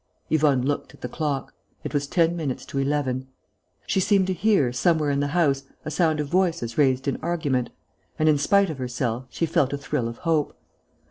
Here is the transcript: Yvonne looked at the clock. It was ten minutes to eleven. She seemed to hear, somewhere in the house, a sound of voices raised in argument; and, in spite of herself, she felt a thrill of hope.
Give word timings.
Yvonne 0.31 0.63
looked 0.65 0.95
at 0.95 1.01
the 1.01 1.07
clock. 1.07 1.53
It 1.83 1.93
was 1.93 2.07
ten 2.07 2.35
minutes 2.35 2.65
to 2.65 2.79
eleven. 2.79 3.27
She 3.85 3.99
seemed 3.99 4.25
to 4.25 4.33
hear, 4.33 4.73
somewhere 4.73 5.11
in 5.11 5.19
the 5.19 5.27
house, 5.37 5.61
a 5.85 5.91
sound 5.91 6.19
of 6.19 6.27
voices 6.27 6.75
raised 6.75 7.07
in 7.07 7.17
argument; 7.21 7.69
and, 8.17 8.27
in 8.27 8.39
spite 8.39 8.71
of 8.71 8.79
herself, 8.79 9.25
she 9.29 9.45
felt 9.45 9.73
a 9.73 9.77
thrill 9.77 10.07
of 10.07 10.17
hope. 10.17 10.57